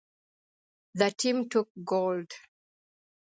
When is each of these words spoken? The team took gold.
The 0.95 1.11
team 1.11 1.47
took 1.47 1.69
gold. 1.85 2.31